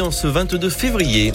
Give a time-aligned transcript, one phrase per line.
[0.00, 1.30] en ce 22 février.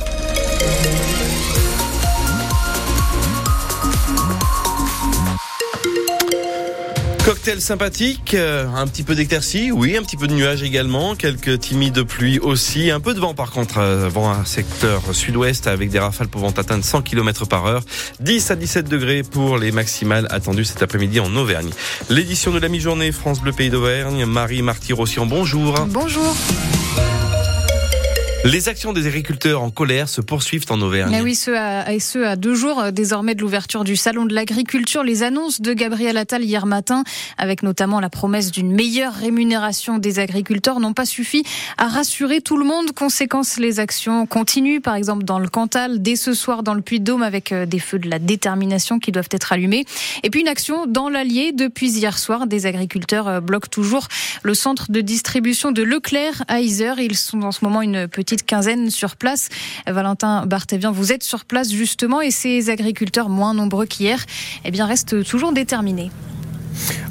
[7.24, 11.59] Cocktail sympathique, euh, un petit peu d'éclaircie, oui, un petit peu de nuages également, quelques
[11.59, 15.91] timides pluies aussi, un peu de vent par contre, euh, vent un secteur sud-ouest avec
[15.91, 17.84] des rafales pouvant atteindre 100 km par heure,
[18.20, 21.70] 10 à 17 degrés pour les maximales attendues cet après-midi en Auvergne.
[22.09, 25.86] L'édition de la mi-journée France Bleu Pays d'Auvergne, Marie Marty-Rossian, bonjour.
[25.88, 26.36] Bonjour.
[28.45, 31.11] Les actions des agriculteurs en colère se poursuivent en Auvergne.
[31.11, 34.25] Mais oui, ce à, et ce à deux jours euh, désormais de l'ouverture du salon
[34.25, 35.03] de l'agriculture.
[35.03, 37.03] Les annonces de Gabriel Attal hier matin,
[37.38, 41.44] avec notamment la promesse d'une meilleure rémunération des agriculteurs, n'ont pas suffi
[41.77, 42.94] à rassurer tout le monde.
[42.94, 47.23] Conséquence, les actions continuent, par exemple dans le Cantal, dès ce soir dans le Puy-de-Dôme,
[47.23, 49.83] avec euh, des feux de la détermination qui doivent être allumés.
[50.23, 52.47] Et puis une action dans l'Allier depuis hier soir.
[52.47, 54.08] Des agriculteurs euh, bloquent toujours
[54.44, 56.99] le centre de distribution de Leclerc à Isère.
[56.99, 59.49] Ils sont en ce moment une petite petite quinzaine sur place.
[59.88, 64.23] Valentin Barthévian, vous êtes sur place justement et ces agriculteurs moins nombreux qu'hier,
[64.66, 66.11] eh bien restent toujours déterminés.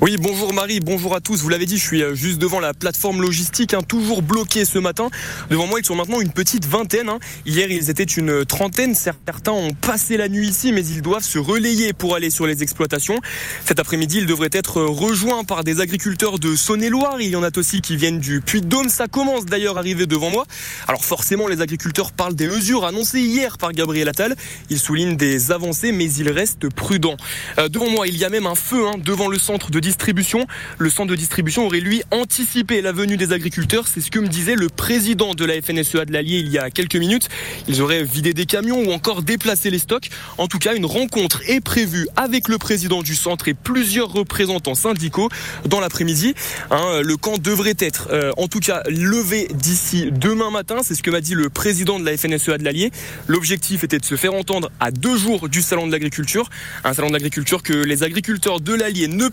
[0.01, 1.43] Oui, bonjour Marie, bonjour à tous.
[1.43, 4.79] Vous l'avez dit, je suis euh, juste devant la plateforme logistique, hein, toujours bloquée ce
[4.79, 5.09] matin.
[5.51, 7.09] Devant moi, ils sont maintenant une petite vingtaine.
[7.09, 7.19] Hein.
[7.47, 8.95] Hier, ils étaient une trentaine.
[8.95, 12.63] Certains ont passé la nuit ici, mais ils doivent se relayer pour aller sur les
[12.63, 13.19] exploitations.
[13.65, 17.21] Cet après-midi, ils devraient être rejoints par des agriculteurs de Saône-et-Loire.
[17.21, 18.91] Il y en a aussi qui viennent du Puy-de-Dôme.
[18.91, 20.45] Ça commence d'ailleurs à arriver devant moi.
[20.87, 24.37] Alors forcément, les agriculteurs parlent des mesures annoncées hier par Gabriel Attal.
[24.71, 27.17] Ils soulignent des avancées, mais ils restent prudents.
[27.59, 30.47] Euh, devant moi, il y a même un feu hein, devant le centre de distribution.
[30.77, 33.89] Le centre de distribution aurait lui anticipé la venue des agriculteurs.
[33.89, 36.69] C'est ce que me disait le président de la FNSEA de l'Allier il y a
[36.69, 37.31] quelques minutes.
[37.69, 40.11] Ils auraient vidé des camions ou encore déplacé les stocks.
[40.37, 44.75] En tout cas, une rencontre est prévue avec le président du centre et plusieurs représentants
[44.75, 45.31] syndicaux
[45.65, 46.35] dans l'après-midi.
[46.71, 50.81] Hein, le camp devrait être, euh, en tout cas, levé d'ici demain matin.
[50.83, 52.91] C'est ce que m'a dit le président de la FNSEA de l'Allier.
[53.27, 56.51] L'objectif était de se faire entendre à deux jours du salon de l'agriculture.
[56.85, 59.29] Un salon de l'agriculture que les agriculteurs de l'Allier ne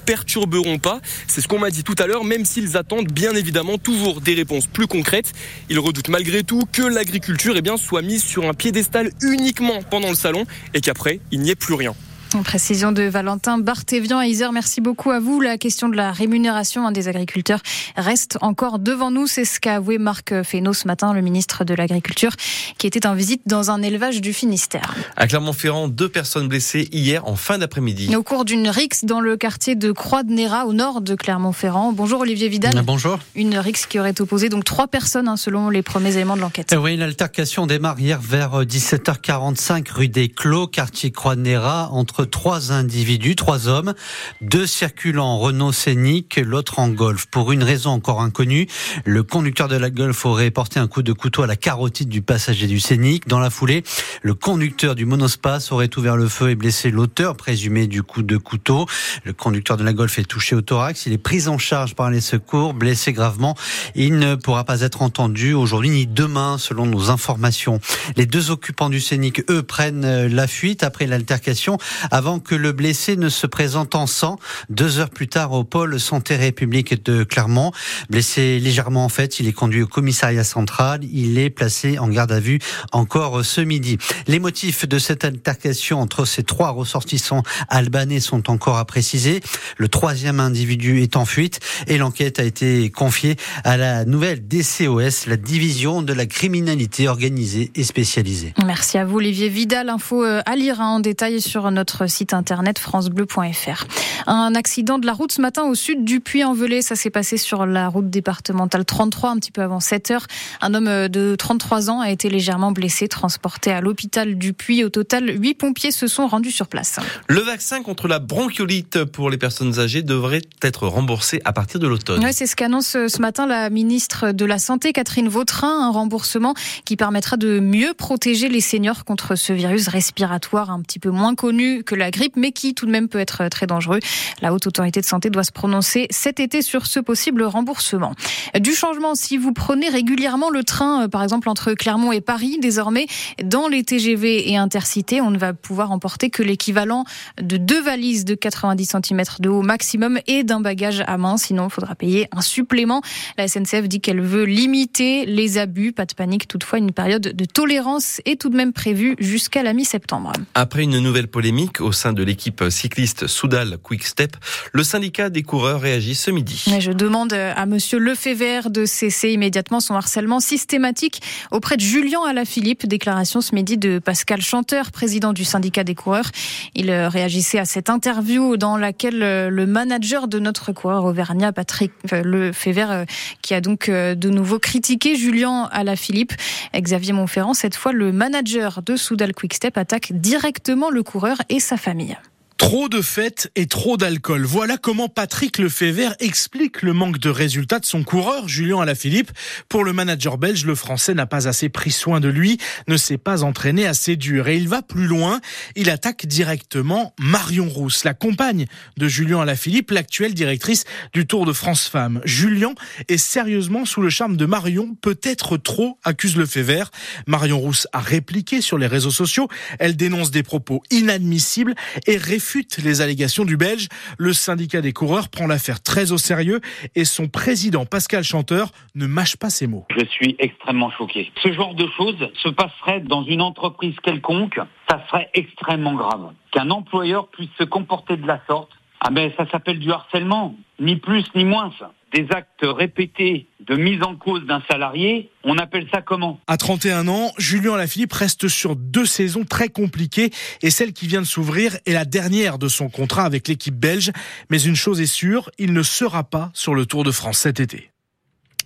[1.28, 4.34] C'est ce qu'on m'a dit tout à l'heure, même s'ils attendent bien évidemment toujours des
[4.34, 5.34] réponses plus concrètes.
[5.70, 10.16] Ils redoutent malgré tout que l'agriculture eh soit mise sur un piédestal uniquement pendant le
[10.16, 11.96] salon et qu'après, il n'y ait plus rien.
[12.44, 14.52] Précision de Valentin Barthévian à Isère.
[14.52, 15.40] Merci beaucoup à vous.
[15.40, 17.62] La question de la rémunération des agriculteurs
[17.96, 19.28] reste encore devant nous.
[19.28, 22.32] C'est ce qu'a avoué Marc Fesneau ce matin, le ministre de l'Agriculture,
[22.78, 24.96] qui était en visite dans un élevage du Finistère.
[25.16, 28.14] À Clermont-Ferrand, deux personnes blessées hier en fin d'après-midi.
[28.16, 31.94] Au cours d'une rixe dans le quartier de Croix-de-Néra, au nord de Clermont-Ferrand.
[31.94, 32.82] Bonjour Olivier Vidal.
[32.84, 33.20] Bonjour.
[33.36, 36.74] Une rixe qui aurait opposé donc trois personnes, hein, selon les premiers éléments de l'enquête.
[36.74, 43.36] Euh, oui, l'altercation démarre hier vers 17h45 rue des Clos, quartier Croix-de-Néra, entre trois individus,
[43.36, 43.94] trois hommes,
[44.42, 47.26] deux circulant en Renault Scénic, l'autre en Golf.
[47.28, 48.68] Pour une raison encore inconnue,
[49.06, 52.22] le conducteur de la Golf aurait porté un coup de couteau à la carotide du
[52.22, 53.28] passager du Scénic.
[53.28, 53.84] Dans la foulée,
[54.22, 58.38] le conducteur du monospace aurait ouvert le feu et blessé l'auteur présumé du coup de
[58.38, 58.86] couteau.
[59.24, 61.06] Le conducteur de la Golf est touché au thorax.
[61.06, 63.56] Il est pris en charge par les secours, blessé gravement.
[63.96, 67.80] Il ne pourra pas être entendu aujourd'hui ni demain, selon nos informations.
[68.16, 71.78] Les deux occupants du Scénic, eux, prennent la fuite après l'altercation
[72.12, 74.38] avant que le blessé ne se présente en sang
[74.70, 77.72] deux heures plus tard au pôle santé république de Clermont.
[78.10, 81.02] Blessé légèrement en fait, il est conduit au commissariat central.
[81.12, 82.60] Il est placé en garde à vue
[82.92, 83.98] encore ce midi.
[84.28, 89.42] Les motifs de cette altercation entre ces trois ressortissants albanais sont encore à préciser.
[89.78, 95.28] Le troisième individu est en fuite et l'enquête a été confiée à la nouvelle DCOS,
[95.28, 98.54] la division de la criminalité organisée et spécialisée.
[98.66, 99.90] Merci à vous Olivier Vidal.
[99.90, 103.86] Info euh, à lire hein, en détail sur notre site internet francebleu.fr.
[104.28, 106.82] Un accident de la route ce matin au sud du Puy-en-Velay.
[106.82, 110.28] Ça s'est passé sur la route départementale 33, un petit peu avant 7 heures.
[110.62, 114.84] Un homme de 33 ans a été légèrement blessé, transporté à l'hôpital du Puy.
[114.84, 117.00] Au total, 8 pompiers se sont rendus sur place.
[117.28, 121.88] Le vaccin contre la bronchiolite pour les personnes âgées devrait être remboursé à partir de
[121.88, 122.26] l'automne.
[122.32, 125.86] C'est ce qu'annonce ce matin la ministre de la Santé, Catherine Vautrin.
[125.88, 126.54] Un remboursement
[126.86, 131.36] qui permettra de mieux protéger les seniors contre ce virus respiratoire un petit peu moins
[131.36, 134.00] connu que la grippe, mais qui tout de même peut être très dangereux.
[134.42, 138.14] La Haute Autorité de Santé doit se prononcer cet été sur ce possible remboursement.
[138.60, 142.58] Du changement, si vous prenez régulièrement le train, euh, par exemple entre Clermont et Paris,
[142.62, 143.08] désormais,
[143.44, 147.06] dans les TGV et intercités, on ne va pouvoir emporter que l'équivalent
[147.42, 151.38] de deux valises de 90 cm de haut maximum et d'un bagage à main.
[151.38, 153.02] Sinon, il faudra payer un supplément.
[153.38, 155.92] La SNCF dit qu'elle veut limiter les abus.
[155.92, 156.48] Pas de panique.
[156.48, 160.32] Toutefois, une période de tolérance est tout de même prévue jusqu'à la mi-septembre.
[160.54, 164.36] Après une nouvelle polémique, au sein de l'équipe cycliste Soudal Quick Step.
[164.72, 166.66] Le syndicat des coureurs réagit ce midi.
[166.80, 172.86] Je demande à monsieur Lefebvre de cesser immédiatement son harcèlement systématique auprès de Julien Alaphilippe.
[172.86, 176.30] Déclaration ce midi de Pascal Chanteur, président du syndicat des coureurs.
[176.76, 183.06] Il réagissait à cette interview dans laquelle le manager de notre coureur auvergnat, Patrick Lefebvre,
[183.42, 186.34] qui a donc de nouveau critiqué Julien Alaphilippe.
[186.76, 191.78] Xavier Montferrand, cette fois le manager de Soudal Quickstep, attaque directement le coureur et sa
[191.78, 192.18] famille.
[192.66, 194.44] Trop de fêtes et trop d'alcool.
[194.44, 199.32] Voilà comment Patrick Lefebvre explique le manque de résultats de son coureur, Julien Alaphilippe.
[199.70, 202.58] Pour le manager belge, le français n'a pas assez pris soin de lui,
[202.88, 204.48] ne s'est pas entraîné assez dur.
[204.48, 205.42] Et il va plus loin.
[205.76, 208.66] Il attaque directement Marion Rousse, la compagne
[208.98, 212.20] de Julien Alaphilippe, l'actuelle directrice du Tour de France Femmes.
[212.26, 212.74] Julien
[213.10, 216.90] est sérieusement sous le charme de Marion, peut-être trop, accuse Lefebvre.
[217.28, 219.50] Marion Rousse a répliqué sur les réseaux sociaux.
[219.78, 221.76] Elle dénonce des propos inadmissibles
[222.08, 223.88] et réfute les allégations du Belge.
[224.18, 226.62] Le syndicat des coureurs prend l'affaire très au sérieux
[226.96, 229.86] et son président Pascal Chanteur ne mâche pas ses mots.
[229.96, 231.32] Je suis extrêmement choqué.
[231.44, 234.60] Ce genre de choses se passerait dans une entreprise quelconque,
[234.90, 236.32] ça serait extrêmement grave.
[236.52, 238.70] Qu'un employeur puisse se comporter de la sorte,
[239.02, 241.72] ah ben ça s'appelle du harcèlement, ni plus ni moins.
[242.14, 246.40] Des actes répétés de mise en cause d'un salarié, on appelle ça comment?
[246.48, 250.32] À 31 ans, Julien Lafilippe reste sur deux saisons très compliquées
[250.62, 254.12] et celle qui vient de s'ouvrir est la dernière de son contrat avec l'équipe belge.
[254.50, 257.60] Mais une chose est sûre, il ne sera pas sur le Tour de France cet
[257.60, 257.92] été.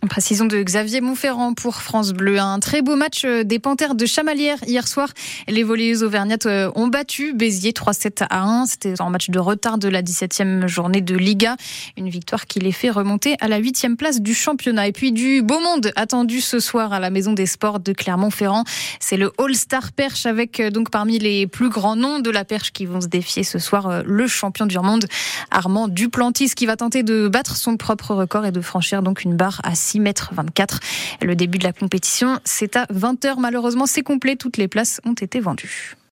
[0.08, 2.40] Précision de Xavier Montferrand pour France Bleu.
[2.40, 5.10] Un très beau match euh, des Panthères de Chamalières hier soir.
[5.50, 8.66] Les volleyeuses auvergnates euh, ont battu Béziers 3-7 à 1.
[8.66, 11.58] C'était un match de retard de la 17e journée de Liga.
[11.98, 14.88] Une victoire qui les fait remonter à la 8e place du championnat.
[14.88, 18.64] Et puis du beau monde attendu ce soir à la Maison des Sports de Clermont-Ferrand.
[19.02, 22.72] C'est le All-Star Perche avec euh, donc parmi les plus grands noms de la perche
[22.72, 25.06] qui vont se défier ce soir le champion du monde
[25.52, 29.36] Armand Duplantis qui va tenter de battre son propre record et de franchir donc une
[29.36, 30.80] barre à 6 mètres 24.
[31.24, 33.40] Le début de la compétition, c'est à 20h.
[33.40, 34.36] Malheureusement, c'est complet.
[34.36, 35.96] Toutes les places ont été vendues.